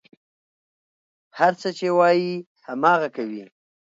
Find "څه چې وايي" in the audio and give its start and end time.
1.61-2.33